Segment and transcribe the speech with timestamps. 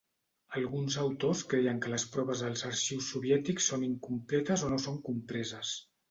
[0.59, 5.75] Alguns autors creien que les proves als arxius soviètics són incompletes o no són compreses.